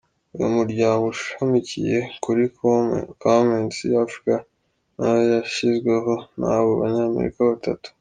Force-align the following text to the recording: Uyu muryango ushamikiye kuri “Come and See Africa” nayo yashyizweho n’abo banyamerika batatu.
Uyu 0.35 0.49
muryango 0.57 1.03
ushamikiye 1.13 1.97
kuri 2.23 2.43
“Come 3.23 3.51
and 3.57 3.69
See 3.77 3.99
Africa” 4.05 4.33
nayo 4.95 5.23
yashyizweho 5.35 6.13
n’abo 6.39 6.69
banyamerika 6.81 7.39
batatu. 7.49 7.87